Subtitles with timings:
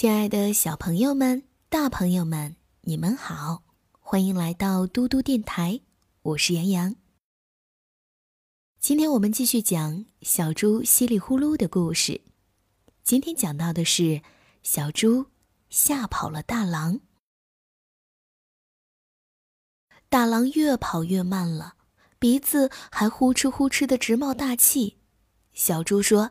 [0.00, 3.64] 亲爱的小朋友们、大朋友们，你们好，
[3.98, 5.80] 欢迎来到嘟嘟电台，
[6.22, 6.94] 我是杨洋。
[8.78, 12.20] 今天我们继续讲小猪唏哩呼噜的故事。
[13.02, 14.22] 今天讲到的是
[14.62, 15.26] 小猪
[15.68, 17.00] 吓跑了大狼。
[20.08, 21.74] 大狼越跑越慢了，
[22.20, 24.98] 鼻子还呼哧呼哧的直冒大气。
[25.52, 26.30] 小猪说：“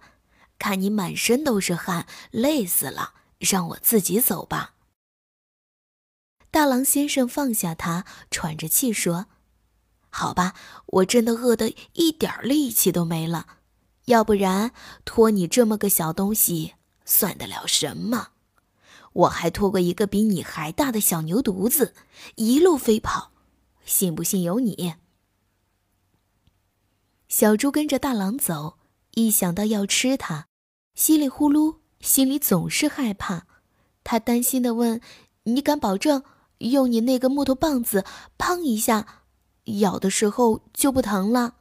[0.57, 4.73] 看你满身都是汗，累死了。”让我自己走吧。
[6.49, 9.27] 大狼先生放下他，喘着气说
[10.09, 10.55] ：“好吧，
[10.87, 13.57] 我真的饿得一点力气都没了。
[14.05, 14.71] 要不然
[15.03, 18.29] 拖你这么个小东西算得了什么？
[19.13, 21.93] 我还拖过一个比你还大的小牛犊子，
[22.35, 23.31] 一路飞跑，
[23.85, 24.95] 信不信由你。”
[27.27, 28.77] 小猪跟着大狼走，
[29.15, 30.47] 一想到要吃它，
[30.95, 31.79] 稀里呼噜。
[31.99, 33.47] 心里总是害怕，
[34.03, 35.01] 他担心的问
[35.43, 36.23] ：“你敢保证
[36.59, 38.05] 用你那个木头棒子，
[38.37, 39.23] 砰一下，
[39.79, 41.55] 咬的时候就不疼了？”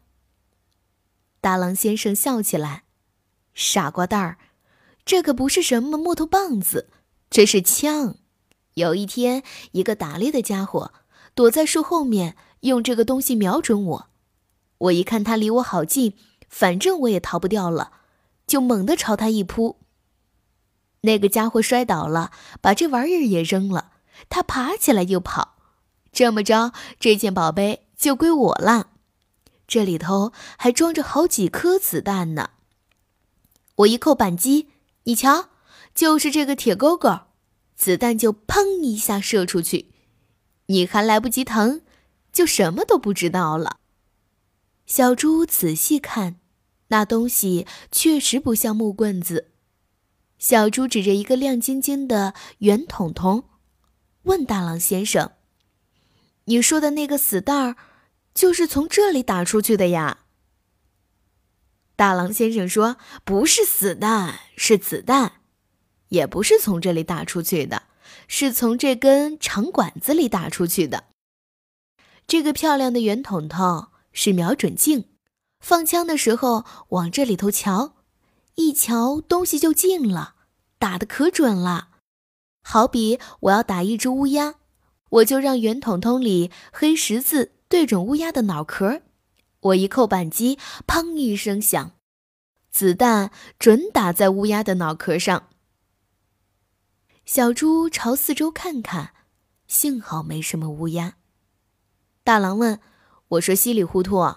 [1.41, 2.85] 大狼先生笑起来
[3.55, 4.39] ：“傻瓜蛋儿，
[5.05, 6.91] 这可不是什么木头棒子，
[7.31, 8.17] 这是枪。
[8.75, 9.43] 有一天，
[9.73, 10.93] 一个打猎的家伙
[11.35, 14.09] 躲在树后面，用这个东西瞄准我。
[14.79, 16.15] 我一看他离我好近，
[16.49, 17.93] 反正我也逃不掉了，
[18.47, 19.79] 就猛地朝他一扑。”
[21.07, 23.93] 那个家伙摔倒了，把这玩意儿也扔了。
[24.29, 25.57] 他爬起来就跑，
[26.13, 28.91] 这么着，这件宝贝就归我了。
[29.67, 32.51] 这里头还装着好几颗子弹呢。
[33.77, 34.69] 我一扣扳机，
[35.05, 35.51] 你瞧，
[35.95, 37.21] 就是这个铁钩钩，
[37.75, 39.93] 子弹就砰一下射出去，
[40.67, 41.83] 你还来不及疼，
[42.33, 43.79] 就什么都不知道了。
[44.87, 46.37] 小猪仔细看，
[46.89, 49.53] 那东西确实不像木棍子。
[50.39, 53.49] 小猪指着一个亮晶晶的圆筒筒，
[54.25, 55.33] 问大狼先生
[56.45, 57.77] ：“你说的那个死蛋儿，
[58.35, 60.19] 就是从这里打出去的呀？”
[61.97, 65.41] 大狼先生说：“不是死蛋，是子弹，
[66.09, 67.85] 也不是从这里打出去的，
[68.29, 71.05] 是从这根长管子里打出去的。
[72.27, 75.09] 这个漂亮的圆筒筒是瞄准镜，
[75.61, 77.95] 放枪的时候往这里头瞧。”
[78.57, 80.35] 一瞧，东西就进了，
[80.79, 81.91] 打的可准了。
[82.63, 84.57] 好比我要打一只乌鸦，
[85.11, 89.03] 我就让圆筒筒里黑十字对准乌鸦的脑壳，
[89.61, 91.93] 我一扣扳机，砰一声响，
[92.71, 95.49] 子弹准打在乌鸦的脑壳上。
[97.25, 99.13] 小猪朝四周看看，
[99.67, 101.17] 幸好没什么乌鸦。
[102.25, 102.81] 大狼问
[103.29, 104.37] ：“我说稀里糊涂，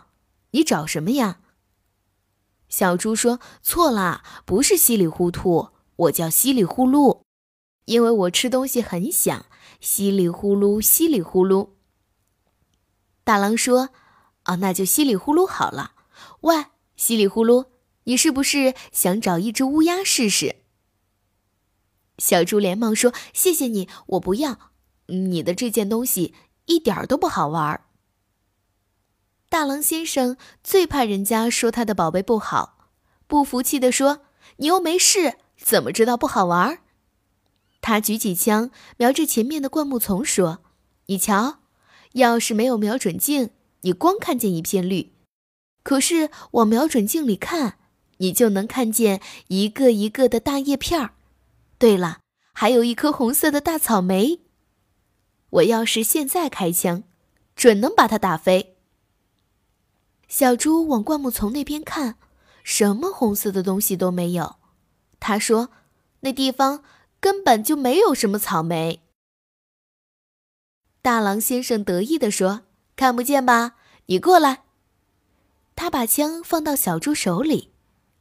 [0.52, 1.39] 你找什么呀？”
[2.70, 7.24] 小猪说：“错啦，不是稀里糊涂，我叫稀里呼噜，
[7.86, 9.48] 因为我吃东西很响，
[9.82, 11.72] 稀里呼噜，稀里呼噜。”
[13.26, 13.90] 大狼说
[14.44, 15.94] ：“啊，那就稀里呼噜好了。
[16.42, 16.66] 喂，
[16.96, 17.66] 稀里呼噜，
[18.04, 20.58] 你是不是想找一只乌鸦试试？”
[22.20, 24.72] 小猪连忙说：“谢谢你，我不要，
[25.08, 27.82] 你的这件东西一点都不好玩。”
[29.60, 32.88] 大狼先生最怕人家说他的宝贝不好，
[33.28, 34.22] 不服气地说
[34.56, 36.80] ：“你又没事，怎么知道不好玩？”
[37.82, 40.60] 他举起枪，瞄着前面的灌木丛说
[41.08, 41.60] ：“你瞧，
[42.14, 43.50] 要是没有瞄准镜，
[43.82, 45.12] 你光看见一片绿；
[45.84, 47.80] 可是往瞄准镜里看，
[48.20, 49.20] 你就能看见
[49.50, 51.16] 一个一个的大叶片儿。
[51.78, 52.20] 对了，
[52.54, 54.40] 还有一颗红色的大草莓。
[55.50, 57.04] 我要是现在开枪，
[57.58, 58.78] 准能把它打飞。”
[60.30, 62.18] 小猪往灌木丛那边看，
[62.64, 64.58] 什么红色的东西都没有。
[65.20, 65.72] 他说
[66.22, 66.84] ：“那地方
[67.20, 69.02] 根本就没有什么草莓。”
[71.02, 72.62] 大狼先生得意地说
[72.96, 73.76] ：“看不见吧？
[74.06, 74.64] 你过来。”
[75.76, 77.72] 他把枪放到小猪手里。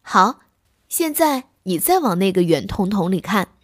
[0.01, 0.41] 好，
[0.89, 3.55] 现在你再往那个圆筒筒里看。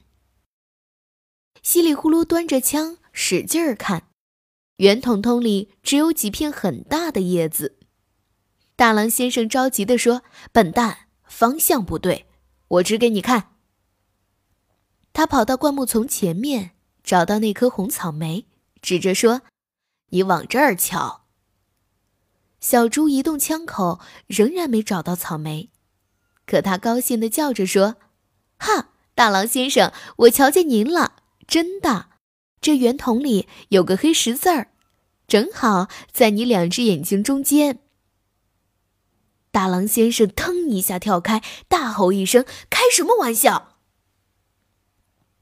[1.63, 4.09] 稀里呼噜端着枪使劲儿看，
[4.77, 7.79] 圆筒筒里只有几片很大的叶子。
[8.77, 12.27] 大狼先生着急地说：“笨蛋，方向不对，
[12.67, 13.51] 我指给你看。”
[15.15, 16.73] 他跑到灌木丛前面，
[17.05, 18.47] 找到那颗红草莓，
[18.83, 19.43] 指着说
[20.11, 21.23] ：“你往这儿瞧。”
[22.61, 25.71] 小猪移动枪口，仍然没找到草莓，
[26.45, 27.95] 可他高兴地叫着说
[28.59, 31.23] ：“哈，大狼先生，我瞧见您了！
[31.47, 32.07] 真的，
[32.61, 34.73] 这圆筒里有个黑十字儿，
[35.29, 37.79] 正好在你两只眼睛中间。”
[39.55, 43.77] 大狼先生腾一下跳开，大吼一声：“开什么玩笑！”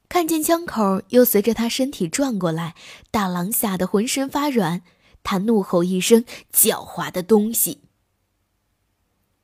[0.07, 2.75] 看见枪口又随着他身体转过来，
[3.11, 4.83] 大狼吓得浑身发软，
[5.23, 7.81] 他怒吼一声：“狡猾的东西！”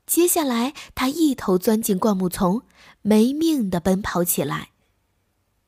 [0.05, 2.61] 接下来，他一头钻进灌木丛，
[3.01, 4.73] 没命地奔跑起来。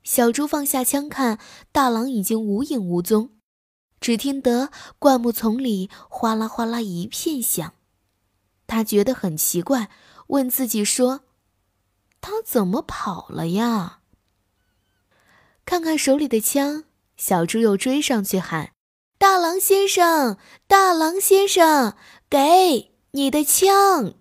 [0.03, 1.39] 小猪放下枪，看
[1.73, 3.31] 大狼已经无影无踪，
[3.99, 7.73] 只听得灌木丛里哗啦哗啦一片响。
[8.71, 9.91] 他觉得很奇怪，
[10.29, 11.23] 问自己说
[12.23, 14.03] ：“他怎么跑了呀？”
[15.67, 16.85] 看看手里的枪，
[17.17, 18.71] 小猪又追上去喊
[19.19, 20.39] ：“大狼先生，
[20.69, 21.97] 大狼先生，
[22.29, 24.15] 给你的枪！”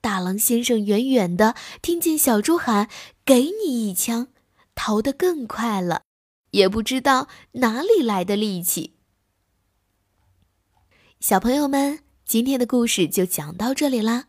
[0.00, 2.88] 大狼先生远远的听见小猪喊
[3.26, 4.28] “给你一枪”，
[4.76, 6.02] 逃得更快了，
[6.52, 8.94] 也不知道哪里来的力气。
[11.18, 14.28] 小朋友们，今天的故事就讲到这里啦。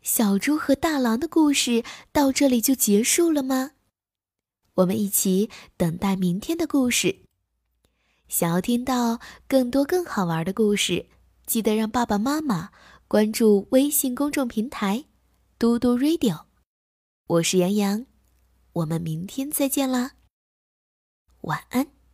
[0.00, 3.72] 小猪和大狼的故事到这里就结束了吗？
[4.76, 7.18] 我们一起等待明天的故事。
[8.26, 11.10] 想要听到更多更好玩的故事，
[11.44, 12.70] 记得让爸爸妈妈。
[13.06, 15.04] 关注微信公众平台
[15.60, 16.44] “嘟嘟 radio”，
[17.26, 18.06] 我是杨洋，
[18.72, 20.12] 我们明天再见啦，
[21.42, 21.99] 晚安。